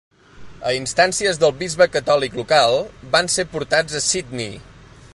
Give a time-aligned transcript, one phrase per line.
[0.69, 2.81] A instàncies del bisbe catòlic local,
[3.17, 4.61] van ser portats a Sydney.